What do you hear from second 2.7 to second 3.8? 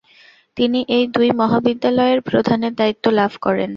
দায়িত্ব লাভ করেন।